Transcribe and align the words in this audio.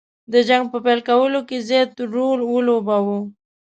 د 0.31 0.33
جنګ 0.47 0.65
په 0.73 0.77
پیل 0.85 0.99
کولو 1.09 1.39
کې 1.47 1.65
زیات 1.69 1.91
رول 2.13 2.39
ولوباوه. 2.45 3.19